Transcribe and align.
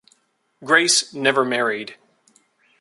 Grace 0.63 1.13
never 1.13 1.45
married. 1.45 1.95